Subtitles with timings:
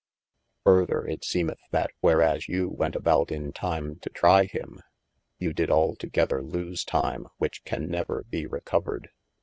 [0.63, 4.81] Further, it semeth that where as you went [ajbout in time to trie him,
[5.37, 9.11] you did altogither loose time which can never be recovered.